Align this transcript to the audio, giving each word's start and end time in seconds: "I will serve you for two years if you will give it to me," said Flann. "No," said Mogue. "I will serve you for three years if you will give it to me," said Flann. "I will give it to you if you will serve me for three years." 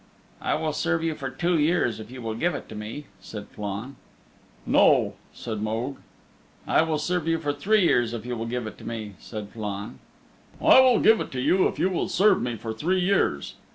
"I 0.41 0.55
will 0.55 0.73
serve 0.73 1.03
you 1.03 1.13
for 1.13 1.29
two 1.29 1.59
years 1.59 1.99
if 1.99 2.09
you 2.09 2.23
will 2.23 2.33
give 2.33 2.55
it 2.55 2.67
to 2.69 2.73
me," 2.75 3.05
said 3.19 3.49
Flann. 3.49 3.97
"No," 4.65 5.13
said 5.31 5.61
Mogue. 5.61 5.99
"I 6.65 6.81
will 6.81 6.97
serve 6.97 7.27
you 7.27 7.37
for 7.37 7.53
three 7.53 7.83
years 7.83 8.11
if 8.11 8.25
you 8.25 8.35
will 8.35 8.47
give 8.47 8.65
it 8.65 8.79
to 8.79 8.83
me," 8.83 9.13
said 9.19 9.49
Flann. 9.51 9.99
"I 10.59 10.79
will 10.79 10.99
give 11.01 11.21
it 11.21 11.31
to 11.33 11.39
you 11.39 11.67
if 11.67 11.77
you 11.77 11.91
will 11.91 12.09
serve 12.09 12.41
me 12.41 12.55
for 12.55 12.73
three 12.73 12.99
years." 12.99 13.53